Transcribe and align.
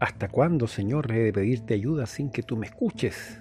¿Hasta 0.00 0.28
cuándo, 0.28 0.66
Señor, 0.66 1.10
he 1.12 1.20
de 1.20 1.32
pedirte 1.32 1.74
ayuda 1.74 2.06
sin 2.06 2.30
que 2.30 2.42
tú 2.42 2.56
me 2.56 2.66
escuches? 2.66 3.40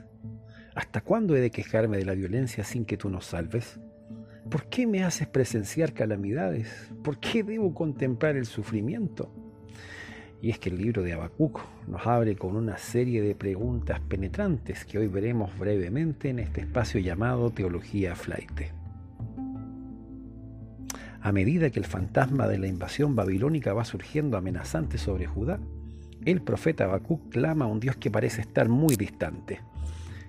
¿Hasta 0.76 1.02
cuándo 1.02 1.36
he 1.36 1.42
de 1.42 1.52
quejarme 1.52 1.98
de 1.98 2.06
la 2.06 2.14
violencia 2.14 2.64
sin 2.64 2.86
que 2.86 2.98
tú 2.98 3.10
nos 3.10 3.26
salves? 3.26 3.80
¿Por 4.50 4.66
qué 4.66 4.86
me 4.86 5.04
haces 5.04 5.28
presenciar 5.28 5.94
calamidades? 5.94 6.92
¿Por 7.04 7.20
qué 7.20 7.44
debo 7.44 7.74
contemplar 7.74 8.36
el 8.36 8.46
sufrimiento? 8.46 9.34
Y 10.42 10.52
es 10.52 10.60
que 10.60 10.70
el 10.70 10.78
libro 10.78 11.02
de 11.02 11.14
Habacuc 11.14 11.62
nos 11.88 12.06
abre 12.06 12.36
con 12.36 12.56
una 12.56 12.78
serie 12.78 13.22
de 13.22 13.34
preguntas 13.34 14.00
penetrantes 14.02 14.86
que 14.86 15.00
hoy 15.00 15.08
veremos 15.08 15.58
brevemente 15.58 16.30
en 16.30 16.40
este 16.40 16.62
espacio 16.62 17.00
llamado 17.00 17.50
Teología 17.50 18.16
Flaite. 18.16 18.74
A 21.22 21.32
medida 21.32 21.70
que 21.70 21.80
el 21.80 21.86
fantasma 21.86 22.48
de 22.48 22.60
la 22.60 22.68
invasión 22.68 23.16
babilónica 23.16 23.74
va 23.74 23.86
surgiendo 23.86 24.38
amenazante 24.38 24.98
sobre 24.98 25.26
Judá, 25.26 25.60
el 26.26 26.42
profeta 26.42 26.86
Habacuc 26.86 27.30
clama 27.30 27.66
a 27.66 27.68
un 27.68 27.80
Dios 27.80 27.96
que 27.98 28.12
parece 28.12 28.42
estar 28.42 28.70
muy 28.70 28.96
distante. 28.96 29.60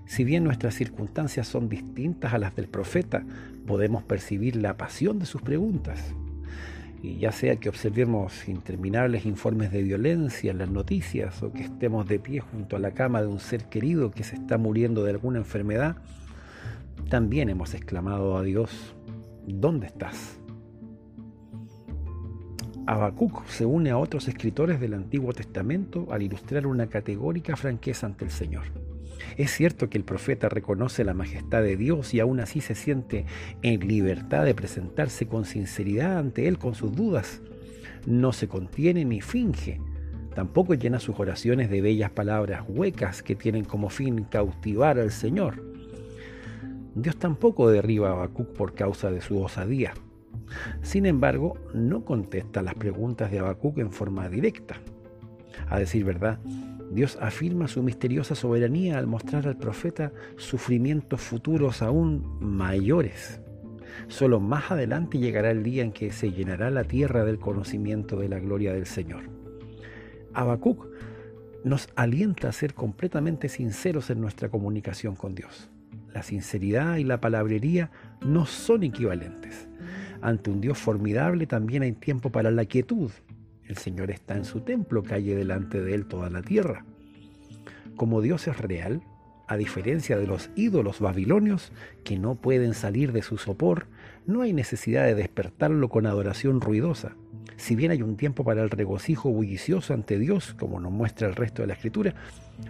Si 0.06 0.24
bien 0.24 0.44
nuestras 0.44 0.74
circunstancias 0.74 1.48
son 1.48 1.68
distintas 1.68 2.34
a 2.34 2.38
las 2.38 2.54
del 2.54 2.68
profeta, 2.68 3.24
podemos 3.66 4.02
percibir 4.02 4.56
la 4.56 4.76
pasión 4.76 5.18
de 5.18 5.26
sus 5.26 5.42
preguntas. 5.42 6.14
Y 7.02 7.18
ya 7.18 7.32
sea 7.32 7.56
que 7.56 7.68
observemos 7.68 8.48
interminables 8.48 9.26
informes 9.26 9.70
de 9.70 9.82
violencia 9.82 10.50
en 10.50 10.58
las 10.58 10.70
noticias 10.70 11.42
o 11.42 11.52
que 11.52 11.62
estemos 11.62 12.06
de 12.08 12.18
pie 12.18 12.40
junto 12.40 12.76
a 12.76 12.78
la 12.78 12.92
cama 12.92 13.20
de 13.20 13.28
un 13.28 13.40
ser 13.40 13.64
querido 13.66 14.10
que 14.10 14.24
se 14.24 14.36
está 14.36 14.58
muriendo 14.58 15.04
de 15.04 15.10
alguna 15.10 15.38
enfermedad, 15.38 15.96
también 17.08 17.48
hemos 17.48 17.74
exclamado 17.74 18.36
a 18.36 18.42
Dios, 18.42 18.94
¿dónde 19.46 19.86
estás? 19.86 20.38
Habacuc 22.86 23.46
se 23.46 23.64
une 23.64 23.90
a 23.90 23.98
otros 23.98 24.28
escritores 24.28 24.78
del 24.78 24.92
Antiguo 24.92 25.32
Testamento 25.32 26.06
al 26.10 26.22
ilustrar 26.22 26.66
una 26.66 26.86
categórica 26.86 27.56
franqueza 27.56 28.06
ante 28.06 28.26
el 28.26 28.30
Señor. 28.30 28.64
Es 29.38 29.52
cierto 29.52 29.88
que 29.88 29.96
el 29.96 30.04
profeta 30.04 30.50
reconoce 30.50 31.02
la 31.02 31.14
majestad 31.14 31.62
de 31.62 31.76
Dios 31.76 32.12
y 32.12 32.20
aún 32.20 32.40
así 32.40 32.60
se 32.60 32.74
siente 32.74 33.24
en 33.62 33.88
libertad 33.88 34.44
de 34.44 34.54
presentarse 34.54 35.26
con 35.26 35.46
sinceridad 35.46 36.18
ante 36.18 36.46
Él 36.46 36.58
con 36.58 36.74
sus 36.74 36.94
dudas. 36.94 37.40
No 38.06 38.32
se 38.32 38.48
contiene 38.48 39.04
ni 39.06 39.22
finge. 39.22 39.80
Tampoco 40.34 40.74
llena 40.74 41.00
sus 41.00 41.18
oraciones 41.18 41.70
de 41.70 41.80
bellas 41.80 42.10
palabras 42.10 42.64
huecas 42.68 43.22
que 43.22 43.34
tienen 43.34 43.64
como 43.64 43.88
fin 43.88 44.24
cautivar 44.24 44.98
al 44.98 45.10
Señor. 45.10 45.62
Dios 46.94 47.16
tampoco 47.16 47.70
derriba 47.70 48.10
a 48.10 48.12
Habacuc 48.12 48.48
por 48.52 48.74
causa 48.74 49.10
de 49.10 49.22
su 49.22 49.40
osadía. 49.40 49.94
Sin 50.82 51.06
embargo, 51.06 51.56
no 51.72 52.04
contesta 52.04 52.62
las 52.62 52.74
preguntas 52.74 53.30
de 53.30 53.38
Habacuc 53.38 53.78
en 53.78 53.92
forma 53.92 54.28
directa. 54.28 54.76
A 55.68 55.78
decir 55.78 56.04
verdad, 56.04 56.38
Dios 56.90 57.18
afirma 57.20 57.66
su 57.66 57.82
misteriosa 57.82 58.34
soberanía 58.34 58.98
al 58.98 59.06
mostrar 59.06 59.46
al 59.48 59.56
profeta 59.56 60.12
sufrimientos 60.36 61.20
futuros 61.20 61.82
aún 61.82 62.38
mayores. 62.40 63.40
Solo 64.08 64.40
más 64.40 64.70
adelante 64.70 65.18
llegará 65.18 65.50
el 65.50 65.62
día 65.62 65.82
en 65.82 65.92
que 65.92 66.12
se 66.12 66.32
llenará 66.32 66.70
la 66.70 66.84
tierra 66.84 67.24
del 67.24 67.38
conocimiento 67.38 68.18
de 68.18 68.28
la 68.28 68.38
gloria 68.38 68.72
del 68.72 68.86
Señor. 68.86 69.24
Habacuc 70.34 70.86
nos 71.64 71.88
alienta 71.96 72.48
a 72.48 72.52
ser 72.52 72.74
completamente 72.74 73.48
sinceros 73.48 74.10
en 74.10 74.20
nuestra 74.20 74.48
comunicación 74.48 75.16
con 75.16 75.34
Dios. 75.34 75.70
La 76.12 76.22
sinceridad 76.22 76.96
y 76.96 77.04
la 77.04 77.20
palabrería 77.20 77.90
no 78.24 78.46
son 78.46 78.84
equivalentes. 78.84 79.68
Ante 80.24 80.50
un 80.50 80.62
Dios 80.62 80.78
formidable 80.78 81.46
también 81.46 81.82
hay 81.82 81.92
tiempo 81.92 82.30
para 82.30 82.50
la 82.50 82.64
quietud. 82.64 83.10
El 83.66 83.76
Señor 83.76 84.10
está 84.10 84.34
en 84.34 84.46
su 84.46 84.62
templo, 84.62 85.02
calle 85.02 85.36
delante 85.36 85.82
de 85.82 85.94
él 85.94 86.06
toda 86.06 86.30
la 86.30 86.40
tierra. 86.40 86.86
Como 87.94 88.22
Dios 88.22 88.48
es 88.48 88.56
real, 88.56 89.02
a 89.48 89.58
diferencia 89.58 90.16
de 90.16 90.26
los 90.26 90.48
ídolos 90.56 91.00
babilonios 91.00 91.72
que 92.04 92.18
no 92.18 92.36
pueden 92.36 92.72
salir 92.72 93.12
de 93.12 93.20
su 93.20 93.36
sopor, 93.36 93.86
no 94.24 94.40
hay 94.40 94.54
necesidad 94.54 95.04
de 95.04 95.14
despertarlo 95.14 95.90
con 95.90 96.06
adoración 96.06 96.62
ruidosa. 96.62 97.14
Si 97.58 97.76
bien 97.76 97.90
hay 97.90 98.00
un 98.00 98.16
tiempo 98.16 98.44
para 98.44 98.62
el 98.62 98.70
regocijo 98.70 99.28
bullicioso 99.28 99.92
ante 99.92 100.18
Dios, 100.18 100.54
como 100.54 100.80
nos 100.80 100.90
muestra 100.90 101.28
el 101.28 101.36
resto 101.36 101.60
de 101.60 101.68
la 101.68 101.74
escritura, 101.74 102.14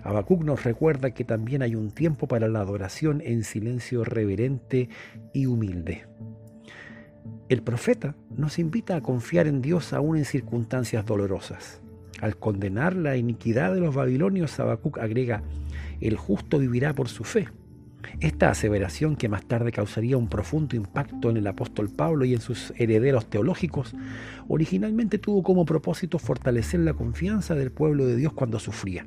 Habacuc 0.03 0.43
nos 0.43 0.65
recuerda 0.65 1.13
que 1.13 1.23
también 1.23 1.63
hay 1.63 1.77
un 1.77 1.93
tiempo 1.93 2.27
para 2.27 2.49
la 2.49 2.63
adoración 2.63 3.23
en 3.25 3.45
silencio 3.45 4.03
reverente 4.03 4.89
y 5.33 5.47
humilde. 5.47 6.09
El 7.49 7.63
profeta 7.63 8.17
nos 8.37 8.59
invita 8.59 8.97
a 8.97 9.01
confiar 9.03 9.47
en 9.47 9.63
Dios 9.63 9.93
aún 9.93 10.17
en 10.17 10.25
circunstancias 10.25 11.05
dolorosas. 11.05 11.81
Al 12.21 12.37
condenar 12.37 12.97
la 12.97 13.17
iniquidad 13.17 13.75
de 13.75 13.81
los 13.81 13.95
babilonios, 13.95 14.59
Habacuc 14.59 14.99
agrega, 14.99 15.43
el 16.01 16.17
justo 16.17 16.59
vivirá 16.59 16.95
por 16.95 17.09
su 17.09 17.25
fe. 17.25 17.49
Esta 18.21 18.51
aseveración, 18.51 19.17
que 19.17 19.29
más 19.29 19.45
tarde 19.47 19.73
causaría 19.73 20.17
un 20.17 20.29
profundo 20.29 20.77
impacto 20.77 21.31
en 21.31 21.37
el 21.37 21.47
apóstol 21.47 21.91
Pablo 21.91 22.25
y 22.25 22.35
en 22.35 22.41
sus 22.41 22.73
herederos 22.77 23.29
teológicos, 23.29 23.95
originalmente 24.49 25.19
tuvo 25.19 25.43
como 25.43 25.65
propósito 25.65 26.19
fortalecer 26.19 26.81
la 26.81 26.95
confianza 26.95 27.55
del 27.55 27.73
pueblo 27.73 28.07
de 28.07 28.17
Dios 28.17 28.33
cuando 28.33 28.59
sufría. 28.59 29.07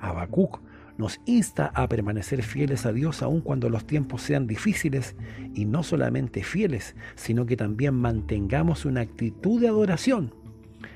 Habacuc 0.00 0.60
nos 0.98 1.20
insta 1.26 1.70
a 1.74 1.88
permanecer 1.88 2.42
fieles 2.42 2.86
a 2.86 2.92
Dios 2.92 3.22
aun 3.22 3.40
cuando 3.40 3.68
los 3.68 3.86
tiempos 3.86 4.22
sean 4.22 4.46
difíciles 4.46 5.14
y 5.54 5.64
no 5.64 5.82
solamente 5.82 6.42
fieles, 6.42 6.96
sino 7.14 7.46
que 7.46 7.56
también 7.56 7.94
mantengamos 7.94 8.84
una 8.84 9.02
actitud 9.02 9.60
de 9.60 9.68
adoración. 9.68 10.34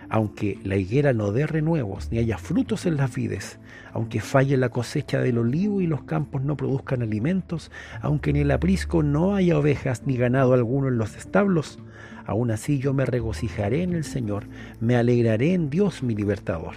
Aunque 0.08 0.58
la 0.64 0.76
higuera 0.76 1.12
no 1.12 1.30
dé 1.30 1.46
renuevos 1.46 2.10
ni 2.10 2.18
haya 2.18 2.36
frutos 2.36 2.84
en 2.84 2.96
las 2.96 3.14
vides, 3.14 3.60
aunque 3.92 4.20
falle 4.20 4.56
la 4.56 4.70
cosecha 4.70 5.20
del 5.20 5.38
olivo 5.38 5.80
y 5.80 5.86
los 5.86 6.02
campos 6.02 6.42
no 6.42 6.56
produzcan 6.56 7.02
alimentos, 7.02 7.70
aunque 8.00 8.30
en 8.30 8.36
el 8.36 8.50
aprisco 8.50 9.04
no 9.04 9.36
haya 9.36 9.58
ovejas 9.58 10.02
ni 10.06 10.16
ganado 10.16 10.54
alguno 10.54 10.88
en 10.88 10.98
los 10.98 11.16
establos, 11.16 11.78
aún 12.26 12.50
así 12.50 12.78
yo 12.78 12.92
me 12.92 13.06
regocijaré 13.06 13.84
en 13.84 13.92
el 13.92 14.04
Señor, 14.04 14.46
me 14.80 14.96
alegraré 14.96 15.54
en 15.54 15.70
Dios 15.70 16.02
mi 16.02 16.16
libertador 16.16 16.74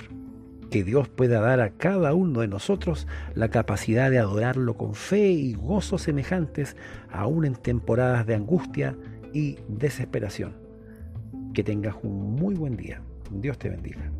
que 0.73 0.83
Dios 0.83 1.07
pueda 1.07 1.39
dar 1.39 1.61
a 1.61 1.69
cada 1.69 2.15
uno 2.15 2.41
de 2.41 2.47
nosotros 2.47 3.05
la 3.35 3.49
capacidad 3.49 4.09
de 4.09 4.17
adorarlo 4.17 4.73
con 4.75 4.95
fe 4.95 5.29
y 5.29 5.53
gozo 5.53 5.99
semejantes, 5.99 6.75
aún 7.11 7.45
en 7.45 7.53
temporadas 7.53 8.25
de 8.25 8.33
angustia 8.33 8.97
y 9.33 9.59
desesperación. 9.67 10.55
Que 11.53 11.63
tengas 11.63 11.93
un 12.01 12.33
muy 12.33 12.55
buen 12.55 12.75
día. 12.75 13.03
Dios 13.29 13.59
te 13.59 13.69
bendiga. 13.69 14.11